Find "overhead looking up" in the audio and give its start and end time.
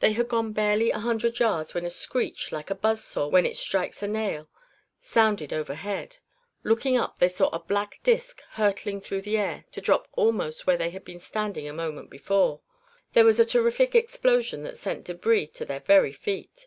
5.52-7.20